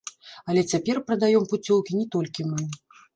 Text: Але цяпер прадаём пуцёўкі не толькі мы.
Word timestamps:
Але 0.53 0.61
цяпер 0.71 0.99
прадаём 1.09 1.45
пуцёўкі 1.51 1.99
не 1.99 2.07
толькі 2.17 2.47
мы. 2.51 2.63